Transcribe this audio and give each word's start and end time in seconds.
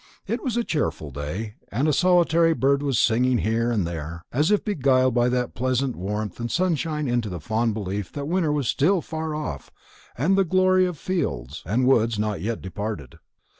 It 0.25 0.43
was 0.43 0.57
a 0.57 0.63
cheerful 0.63 1.11
day, 1.11 1.57
and 1.71 1.87
a 1.87 1.93
solitary 1.93 2.55
bird 2.55 2.81
was 2.81 2.97
singing 2.97 3.37
here 3.37 3.69
and 3.69 3.85
there, 3.85 4.23
as 4.31 4.49
if 4.49 4.65
beguiled 4.65 5.13
by 5.13 5.29
that 5.29 5.53
pleasant 5.53 5.95
warmth 5.95 6.39
and 6.39 6.49
sunshine 6.49 7.07
into 7.07 7.29
the 7.29 7.39
fond 7.39 7.75
belief 7.75 8.11
that 8.13 8.27
winter 8.27 8.51
was 8.51 8.67
still 8.67 9.01
far 9.01 9.35
off 9.35 9.69
and 10.17 10.35
the 10.39 10.43
glory 10.43 10.87
of 10.87 10.97
fields 10.97 11.61
and 11.67 11.85
woods 11.85 12.17
not 12.17 12.41
yet 12.41 12.63
departed. 12.63 13.19